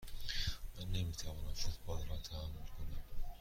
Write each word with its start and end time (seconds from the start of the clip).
من 0.79 0.87
نمی 0.91 1.11
توانم 1.11 1.53
فوتبال 1.53 2.05
را 2.07 2.17
تحمل 2.17 2.67
کنم. 2.77 3.03